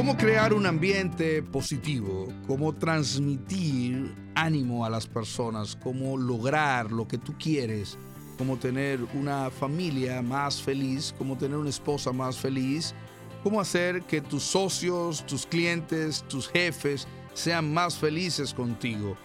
[0.00, 2.32] ¿Cómo crear un ambiente positivo?
[2.46, 5.76] ¿Cómo transmitir ánimo a las personas?
[5.76, 7.98] ¿Cómo lograr lo que tú quieres?
[8.38, 11.14] ¿Cómo tener una familia más feliz?
[11.18, 12.94] ¿Cómo tener una esposa más feliz?
[13.42, 19.18] ¿Cómo hacer que tus socios, tus clientes, tus jefes sean más felices contigo?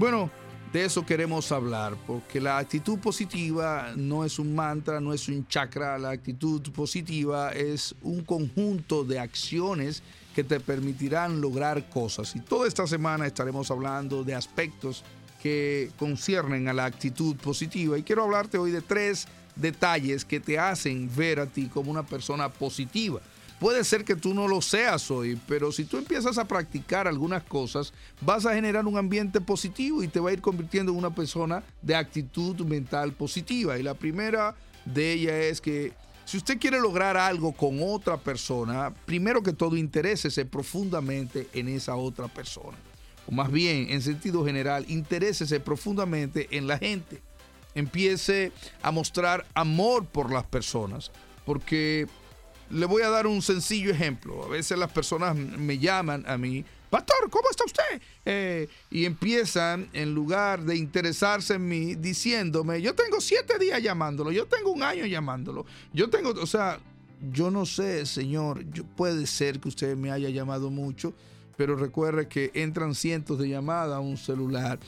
[0.00, 0.32] Bueno,
[0.72, 5.46] de eso queremos hablar, porque la actitud positiva no es un mantra, no es un
[5.48, 10.02] chakra, la actitud positiva es un conjunto de acciones
[10.34, 12.36] que te permitirán lograr cosas.
[12.36, 15.04] Y toda esta semana estaremos hablando de aspectos
[15.42, 17.98] que conciernen a la actitud positiva.
[17.98, 22.04] Y quiero hablarte hoy de tres detalles que te hacen ver a ti como una
[22.04, 23.20] persona positiva.
[23.58, 27.42] Puede ser que tú no lo seas hoy, pero si tú empiezas a practicar algunas
[27.42, 31.12] cosas, vas a generar un ambiente positivo y te va a ir convirtiendo en una
[31.12, 33.76] persona de actitud mental positiva.
[33.76, 34.54] Y la primera
[34.84, 35.92] de ellas es que
[36.24, 41.96] si usted quiere lograr algo con otra persona, primero que todo interésese profundamente en esa
[41.96, 42.76] otra persona.
[43.26, 47.22] O más bien, en sentido general, interésese profundamente en la gente.
[47.74, 48.52] Empiece
[48.82, 51.10] a mostrar amor por las personas,
[51.44, 52.06] porque
[52.70, 54.44] le voy a dar un sencillo ejemplo.
[54.44, 58.00] A veces las personas me llaman a mí, Pastor, ¿cómo está usted?
[58.24, 64.32] Eh, y empiezan, en lugar de interesarse en mí, diciéndome, yo tengo siete días llamándolo,
[64.32, 66.80] yo tengo un año llamándolo, yo tengo, o sea,
[67.30, 68.64] yo no sé, Señor,
[68.96, 71.12] puede ser que usted me haya llamado mucho,
[71.56, 74.78] pero recuerde que entran cientos de llamadas a un celular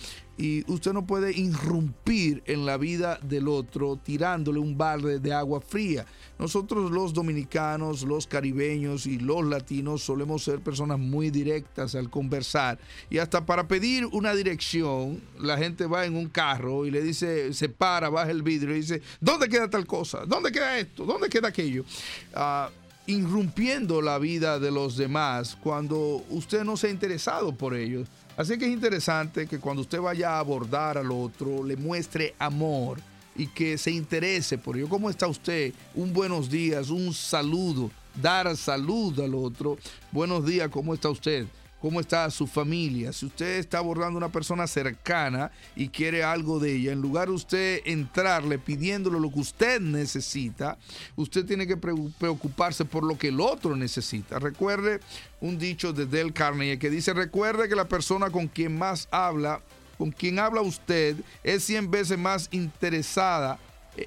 [0.40, 5.60] y usted no puede irrumpir en la vida del otro tirándole un balde de agua
[5.60, 6.06] fría.
[6.38, 12.78] Nosotros los dominicanos, los caribeños y los latinos solemos ser personas muy directas al conversar
[13.10, 17.52] y hasta para pedir una dirección la gente va en un carro y le dice,
[17.52, 20.24] se para, baja el vidrio y dice, ¿dónde queda tal cosa?
[20.24, 21.04] ¿Dónde queda esto?
[21.04, 21.84] ¿Dónde queda aquello?
[22.32, 22.70] Ah,
[23.04, 28.08] irrumpiendo la vida de los demás cuando usted no se ha interesado por ellos.
[28.40, 32.98] Así que es interesante que cuando usted vaya a abordar al otro, le muestre amor
[33.36, 34.88] y que se interese por ello.
[34.88, 35.74] ¿Cómo está usted?
[35.94, 39.76] Un buenos días, un saludo, dar salud al otro.
[40.10, 41.46] Buenos días, ¿cómo está usted?
[41.80, 43.12] Cómo está su familia.
[43.12, 47.28] Si usted está abordando a una persona cercana y quiere algo de ella, en lugar
[47.28, 50.78] de usted entrarle pidiéndole lo que usted necesita,
[51.16, 54.38] usted tiene que preocuparse por lo que el otro necesita.
[54.38, 55.00] Recuerde
[55.40, 59.62] un dicho de Del Carnegie que dice, recuerde que la persona con quien más habla,
[59.96, 63.58] con quien habla usted, es 100 veces más interesada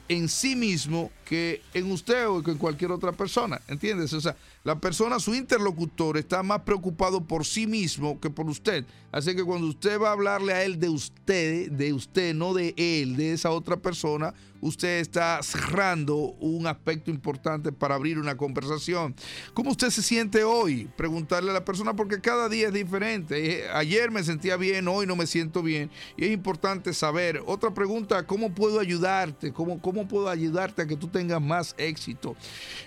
[0.08, 3.62] en sí mismo que en usted o que en cualquier otra persona.
[3.68, 4.14] ¿Entiendes?
[4.14, 8.86] O sea, la persona, su interlocutor, está más preocupado por sí mismo que por usted.
[9.12, 12.74] Así que cuando usted va a hablarle a él de usted, de usted, no de
[12.78, 14.34] él, de esa otra persona,
[14.64, 19.14] usted está cerrando un aspecto importante para abrir una conversación.
[19.54, 20.90] ¿Cómo usted se siente hoy?
[20.96, 23.64] Preguntarle a la persona porque cada día es diferente.
[23.64, 25.92] Eh, ayer me sentía bien, hoy no me siento bien.
[26.16, 27.44] Y es importante saber.
[27.46, 29.52] Otra pregunta, ¿cómo puedo ayudarte?
[29.52, 32.36] ¿Cómo, cómo puedo ayudarte a que tú tengas más éxito?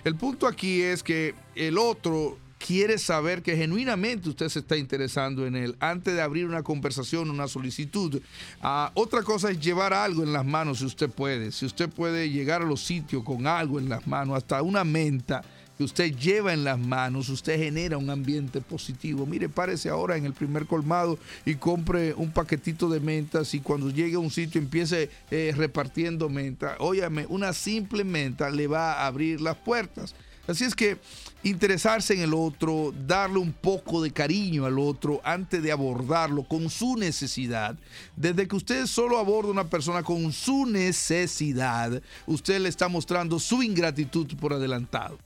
[0.03, 5.45] El punto aquí es que el otro quiere saber que genuinamente usted se está interesando
[5.45, 8.21] en él antes de abrir una conversación, una solicitud.
[8.61, 11.51] Ah, otra cosa es llevar algo en las manos si usted puede.
[11.51, 15.43] Si usted puede llegar a los sitios con algo en las manos, hasta una menta
[15.77, 19.27] que usted lleva en las manos, usted genera un ambiente positivo.
[19.27, 23.91] Mire, párese ahora en el primer colmado y compre un paquetito de mentas y cuando
[23.91, 26.77] llegue a un sitio empiece eh, repartiendo menta.
[26.79, 30.15] Óyame, una simple menta le va a abrir las puertas.
[30.47, 30.97] Así es que
[31.43, 36.69] interesarse en el otro, darle un poco de cariño al otro antes de abordarlo con
[36.69, 37.77] su necesidad.
[38.15, 43.39] Desde que usted solo aborda a una persona con su necesidad, usted le está mostrando
[43.39, 45.17] su ingratitud por adelantado.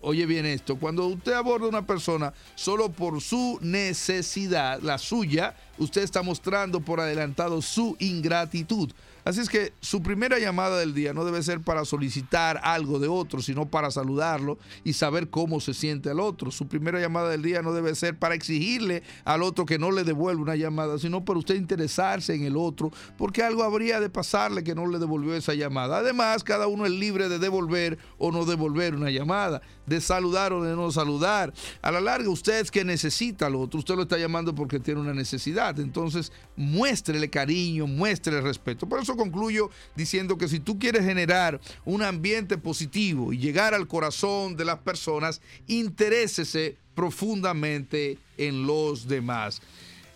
[0.00, 5.56] Oye bien esto, cuando usted aborda a una persona solo por su necesidad, la suya,
[5.78, 8.90] usted está mostrando por adelantado su ingratitud.
[9.28, 13.08] Así es que su primera llamada del día no debe ser para solicitar algo de
[13.08, 16.50] otro, sino para saludarlo y saber cómo se siente al otro.
[16.50, 20.04] Su primera llamada del día no debe ser para exigirle al otro que no le
[20.04, 24.64] devuelva una llamada, sino para usted interesarse en el otro, porque algo habría de pasarle
[24.64, 25.98] que no le devolvió esa llamada.
[25.98, 30.62] Además, cada uno es libre de devolver o no devolver una llamada, de saludar o
[30.62, 31.52] de no saludar.
[31.82, 35.00] A la larga, usted es que necesita al otro, usted lo está llamando porque tiene
[35.00, 35.67] una necesidad.
[35.76, 38.88] Entonces, muéstrele cariño, muéstrele respeto.
[38.88, 43.86] Por eso concluyo diciendo que si tú quieres generar un ambiente positivo y llegar al
[43.86, 49.60] corazón de las personas, interésese profundamente en los demás.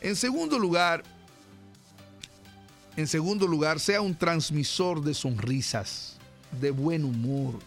[0.00, 1.02] En segundo lugar,
[2.96, 6.16] en segundo lugar, sea un transmisor de sonrisas,
[6.60, 7.58] de buen humor,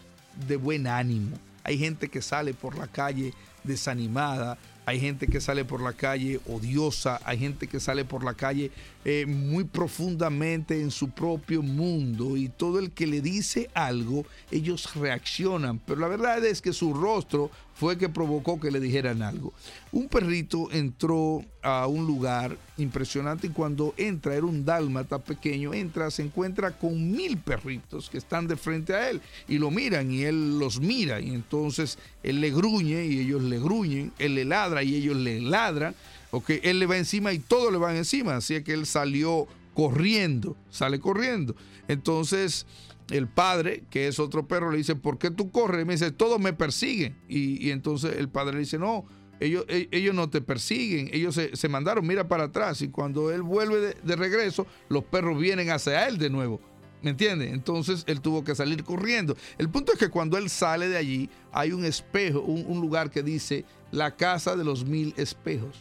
[0.46, 1.36] de buen ánimo.
[1.64, 3.34] Hay gente que sale por la calle
[3.64, 4.56] desanimada,
[4.86, 8.70] hay gente que sale por la calle odiosa, hay gente que sale por la calle
[9.04, 14.94] eh, muy profundamente en su propio mundo y todo el que le dice algo, ellos
[14.94, 19.52] reaccionan, pero la verdad es que su rostro fue que provocó que le dijeran algo.
[19.92, 26.10] Un perrito entró a un lugar impresionante y cuando entra, era un dálmata pequeño, entra,
[26.10, 30.22] se encuentra con mil perritos que están de frente a él y lo miran y
[30.22, 34.75] él los mira y entonces él le gruñe y ellos le gruñen, él le ladra
[34.82, 35.94] y ellos le ladran,
[36.30, 40.56] ok, él le va encima y todos le van encima, así que él salió corriendo,
[40.70, 41.54] sale corriendo.
[41.88, 42.66] Entonces
[43.10, 45.82] el padre, que es otro perro, le dice, ¿por qué tú corres?
[45.82, 47.16] Y me dice, todos me persiguen.
[47.28, 49.04] Y, entonces el padre le dice, no,
[49.38, 52.82] ellos, e, ellos no te persiguen, ellos se, mandaron, mira para atrás.
[52.82, 56.60] Y cuando él vuelve de, regreso, los perros vienen hacia él de nuevo.
[57.06, 57.52] ¿Me entiendes?
[57.52, 59.36] Entonces él tuvo que salir corriendo.
[59.58, 63.22] El punto es que cuando él sale de allí, hay un espejo, un lugar que
[63.22, 65.76] dice la casa de los mil espejos.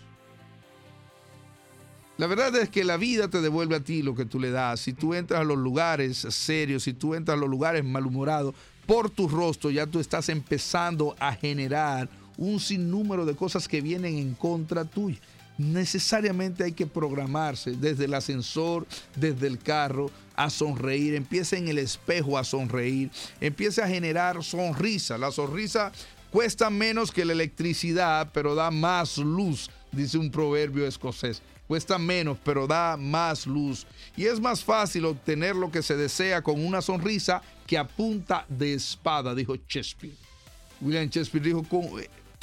[2.19, 4.81] La verdad es que la vida te devuelve a ti lo que tú le das.
[4.81, 8.54] Si tú entras a los lugares serios, si tú entras a los lugares malhumorados,
[8.86, 12.07] por tu rostro ya tú estás empezando a generar
[12.38, 15.18] un sinnúmero de cosas que vienen en contra tuya.
[15.57, 18.86] Necesariamente hay que programarse desde el ascensor,
[19.16, 21.16] desde el carro, a sonreír.
[21.16, 23.10] Empieza en el espejo a sonreír.
[23.40, 25.18] Empieza a generar sonrisa.
[25.18, 25.92] La sonrisa
[26.30, 32.38] cuesta menos que la electricidad, pero da más luz, dice un proverbio escocés cuesta menos,
[32.44, 33.86] pero da más luz.
[34.16, 38.74] Y es más fácil obtener lo que se desea con una sonrisa que apunta de
[38.74, 40.16] espada, dijo Shakespeare.
[40.81, 41.63] William Shakespeare dijo,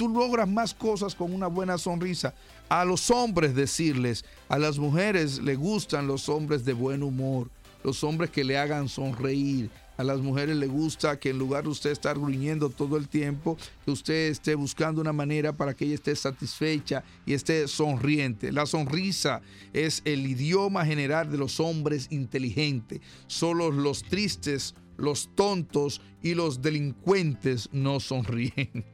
[0.03, 2.35] tú logras más cosas con una buena sonrisa.
[2.69, 7.49] A los hombres decirles, a las mujeres le gustan los hombres de buen humor,
[7.85, 11.71] los hombres que le hagan sonreír, a las mujeres les gusta que en lugar de
[11.71, 15.95] usted estar gruñendo todo el tiempo, que usted esté buscando una manera para que ella
[15.95, 18.51] esté satisfecha y esté sonriente.
[18.51, 19.41] La sonrisa
[19.73, 23.01] es el idioma general de los hombres inteligentes.
[23.29, 28.85] Solo los tristes, los tontos y los delincuentes no sonríen.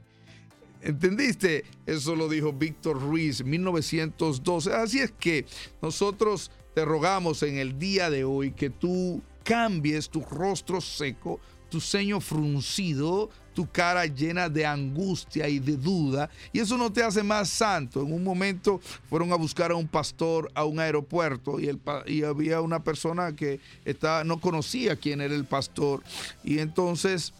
[0.83, 1.65] ¿Entendiste?
[1.87, 4.73] Eso lo dijo Víctor Ruiz en 1912.
[4.73, 5.45] Así es que
[5.83, 11.81] nosotros te rogamos en el día de hoy que tú cambies tu rostro seco, tu
[11.81, 17.23] ceño fruncido, tu cara llena de angustia y de duda, y eso no te hace
[17.23, 18.03] más santo.
[18.03, 21.77] En un momento fueron a buscar a un pastor a un aeropuerto y,
[22.07, 26.03] y había una persona que estaba, no conocía quién era el pastor,
[26.45, 27.33] y entonces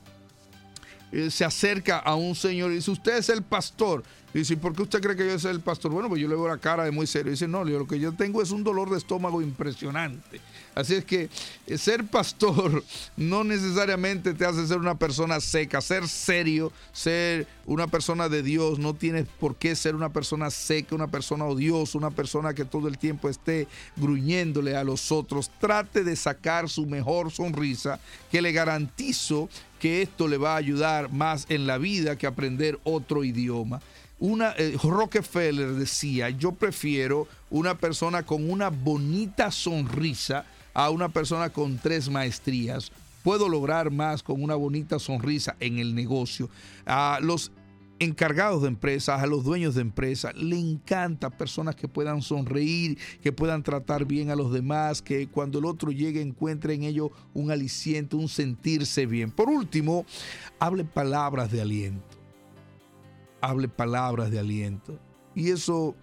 [1.11, 4.03] eh, se acerca a un señor y dice, usted es el pastor.
[4.35, 5.91] Y dice, ¿por qué usted cree que yo soy el pastor?
[5.91, 7.31] Bueno, pues yo le veo la cara de muy serio.
[7.31, 10.41] Y dice, no, lo que yo tengo es un dolor de estómago impresionante.
[10.75, 11.31] Así es que
[11.67, 12.85] eh, ser pastor
[13.17, 15.81] no necesariamente te hace ser una persona seca.
[15.81, 20.95] Ser serio, ser una persona de Dios, no tienes por qué ser una persona seca,
[20.95, 23.67] una persona odiosa, una persona que todo el tiempo esté
[23.97, 25.51] gruñéndole a los otros.
[25.59, 27.99] Trate de sacar su mejor sonrisa,
[28.31, 29.49] que le garantizo
[29.79, 33.81] que esto le va a ayudar más en la vida que aprender otro idioma.
[34.21, 40.45] Una, eh, Rockefeller decía, yo prefiero una persona con una bonita sonrisa
[40.75, 42.91] a una persona con tres maestrías.
[43.23, 46.49] Puedo lograr más con una bonita sonrisa en el negocio.
[46.87, 47.51] A los
[47.99, 53.33] encargados de empresas, a los dueños de empresas, le encanta personas que puedan sonreír, que
[53.33, 57.51] puedan tratar bien a los demás, que cuando el otro llegue encuentre en ellos un
[57.51, 59.31] aliciente, un sentirse bien.
[59.31, 60.07] Por último,
[60.59, 62.19] hable palabras de aliento
[63.41, 64.99] hable palabras de aliento.
[65.35, 65.95] Y eso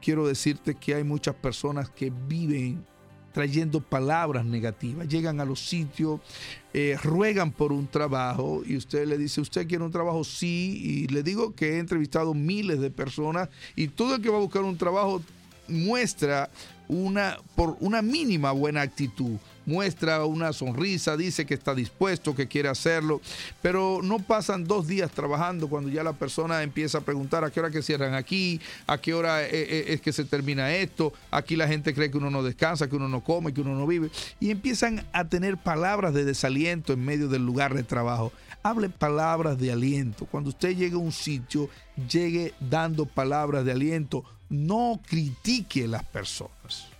[0.00, 2.84] quiero decirte que hay muchas personas que viven
[3.38, 5.06] trayendo palabras negativas.
[5.06, 6.18] Llegan a los sitios,
[6.74, 10.24] eh, ruegan por un trabajo y usted le dice, ¿usted quiere un trabajo?
[10.24, 10.80] Sí.
[10.82, 14.40] Y le digo que he entrevistado miles de personas y todo el que va a
[14.40, 15.22] buscar un trabajo
[15.68, 16.50] muestra
[16.88, 19.36] una, por una mínima buena actitud
[19.68, 23.20] muestra una sonrisa, dice que está dispuesto, que quiere hacerlo,
[23.60, 27.60] pero no pasan dos días trabajando cuando ya la persona empieza a preguntar a qué
[27.60, 31.54] hora que cierran aquí, a qué hora eh, eh, es que se termina esto, aquí
[31.54, 34.10] la gente cree que uno no descansa, que uno no come, que uno no vive,
[34.40, 38.32] y empiezan a tener palabras de desaliento en medio del lugar de trabajo.
[38.62, 40.24] Hable palabras de aliento.
[40.26, 41.68] Cuando usted llegue a un sitio,
[42.10, 44.24] llegue dando palabras de aliento.
[44.48, 46.97] No critique las personas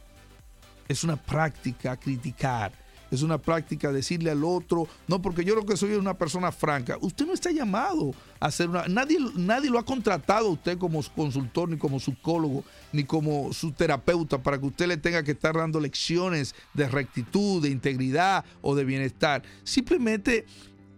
[0.89, 2.73] es una práctica criticar,
[3.11, 6.53] es una práctica decirle al otro, no, porque yo lo que soy es una persona
[6.53, 6.99] franca.
[7.01, 8.87] Usted no está llamado a ser una...
[8.87, 13.73] Nadie, nadie lo ha contratado a usted como consultor, ni como psicólogo, ni como su
[13.73, 18.75] terapeuta para que usted le tenga que estar dando lecciones de rectitud, de integridad o
[18.75, 19.43] de bienestar.
[19.65, 20.45] Simplemente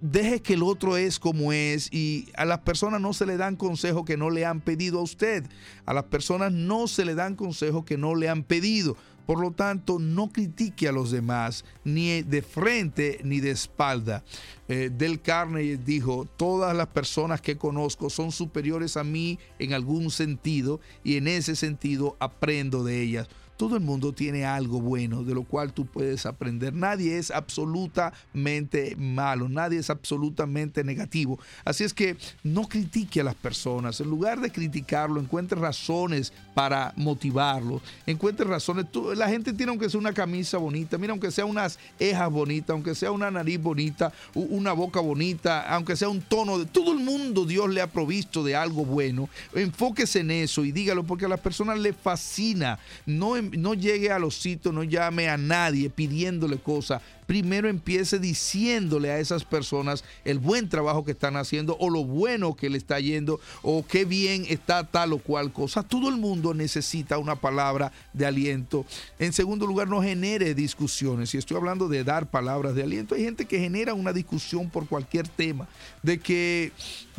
[0.01, 3.57] deje que el otro es como es y a las personas no se le dan
[3.57, 5.45] consejos que no le han pedido a usted.
[5.87, 8.97] A las personas no se le dan consejos que no le han pedido.
[9.27, 14.25] Por lo tanto, no critique a los demás, ni de frente ni de espalda.
[14.69, 20.11] Eh, Del Carnegie dijo, todas las personas que conozco son superiores a mí en algún
[20.11, 23.29] sentido y en ese sentido aprendo de ellas.
[23.61, 26.73] Todo el mundo tiene algo bueno de lo cual tú puedes aprender.
[26.73, 31.39] Nadie es absolutamente malo, nadie es absolutamente negativo.
[31.63, 34.01] Así es que no critique a las personas.
[34.01, 37.83] En lugar de criticarlo, encuentre razones para motivarlo.
[38.07, 38.87] Encuentre razones.
[39.15, 42.95] la gente tiene aunque sea una camisa bonita, mira, aunque sea unas ejas bonitas, aunque
[42.95, 46.65] sea una nariz bonita, una boca bonita, aunque sea un tono de...
[46.65, 49.29] Todo el mundo Dios le ha provisto de algo bueno.
[49.55, 52.79] Enfóquese en eso y dígalo porque a las personas le fascina.
[53.05, 57.03] No no llegue a los sitios, no llame a nadie pidiéndole cosas.
[57.31, 62.57] Primero empiece diciéndole a esas personas el buen trabajo que están haciendo o lo bueno
[62.57, 65.85] que le está yendo o qué bien está tal o cual cosa.
[65.85, 68.85] Todo el mundo necesita una palabra de aliento.
[69.21, 71.33] En segundo lugar, no genere discusiones.
[71.33, 73.15] Y estoy hablando de dar palabras de aliento.
[73.15, 75.69] Hay gente que genera una discusión por cualquier tema.
[76.03, 76.73] De que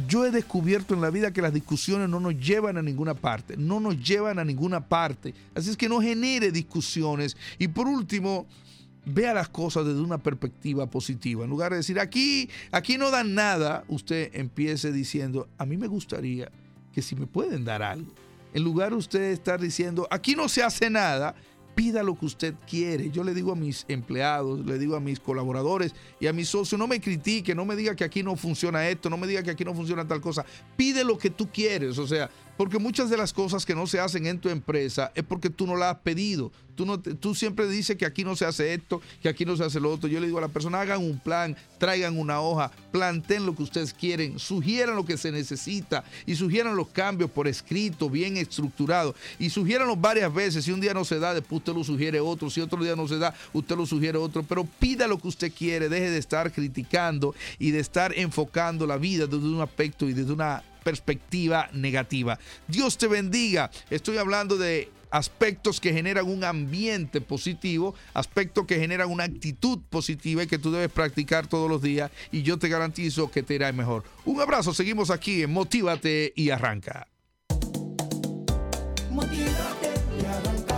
[0.10, 3.56] yo he descubierto en la vida que las discusiones no nos llevan a ninguna parte.
[3.56, 5.34] No nos llevan a ninguna parte.
[5.56, 7.38] Así es que no genere discusiones.
[7.58, 8.46] Y por último,
[9.05, 11.43] vea las cosas desde una perspectiva positiva.
[11.43, 15.88] En lugar de decir, aquí, aquí no dan nada, usted empiece diciendo, a mí me
[15.88, 16.51] gustaría
[16.93, 18.12] que si me pueden dar algo.
[18.53, 21.36] En lugar de usted estar diciendo, aquí no se hace nada,
[21.74, 23.10] pida lo que usted quiere.
[23.12, 26.77] Yo le digo a mis empleados, le digo a mis colaboradores y a mis socios,
[26.77, 29.51] no me critique, no me diga que aquí no funciona esto, no me diga que
[29.51, 30.46] aquí no funciona tal cosa.
[30.75, 31.98] Pide lo que tú quieres.
[31.98, 32.29] O sea,
[32.62, 35.65] porque muchas de las cosas que no se hacen en tu empresa es porque tú
[35.65, 36.51] no las has pedido.
[36.75, 39.63] Tú, no tú siempre dices que aquí no se hace esto, que aquí no se
[39.63, 40.08] hace lo otro.
[40.08, 43.63] Yo le digo a la persona, hagan un plan, traigan una hoja, planteen lo que
[43.63, 49.15] ustedes quieren, sugieran lo que se necesita y sugieran los cambios por escrito, bien estructurado.
[49.39, 50.63] Y sugiéranlo varias veces.
[50.63, 52.51] Si un día no se da, después usted lo sugiere otro.
[52.51, 54.44] Si otro día no se da, usted lo sugiere otro.
[54.44, 58.98] Pero pida lo que usted quiere, deje de estar criticando y de estar enfocando la
[58.98, 62.39] vida desde un aspecto y desde una perspectiva negativa.
[62.67, 63.71] Dios te bendiga.
[63.89, 70.43] Estoy hablando de aspectos que generan un ambiente positivo, aspectos que generan una actitud positiva
[70.43, 73.71] y que tú debes practicar todos los días y yo te garantizo que te irá
[73.71, 74.03] mejor.
[74.25, 77.07] Un abrazo, seguimos aquí en Motívate y arranca.
[79.09, 80.71] Motívate y arranca.